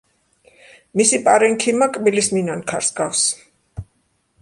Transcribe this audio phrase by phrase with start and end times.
[1.01, 3.25] მისი პარენქიმა კბილის მინანქარს ჰგავს.